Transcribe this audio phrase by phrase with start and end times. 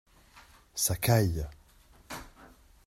[0.73, 1.45] Ça caille.